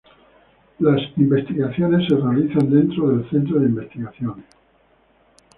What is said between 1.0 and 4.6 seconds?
investigaciones se realizan dentro del centro de investigaciones.